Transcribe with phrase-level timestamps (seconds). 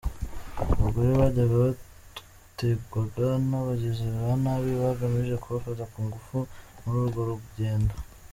[0.77, 6.37] Abagore bajyaga bategwaga n’abagizi ba nabi bagamije kubafata ku ngufu
[6.81, 7.93] muri urwo rugendo.